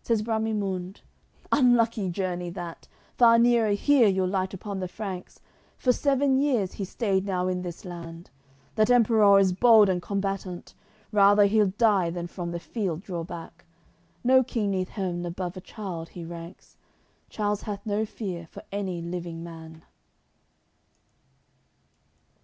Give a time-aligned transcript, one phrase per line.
[0.00, 1.00] Says Bramimunde:
[1.50, 2.86] "Unlucky journey, that!
[3.18, 5.40] Far nearer here you'll light upon the Franks;
[5.76, 8.30] For seven years he's stayed now in this land.
[8.76, 10.72] That Emperour is bold and combatant,
[11.10, 13.64] Rather he'ld die than from the field draw back;
[14.22, 16.76] No king neath heav'n above a child he ranks.
[17.28, 19.82] Charles hath no fear for any living man.